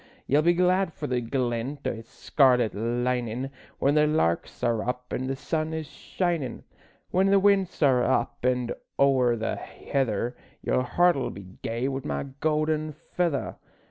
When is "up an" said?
4.83-5.27, 8.03-8.71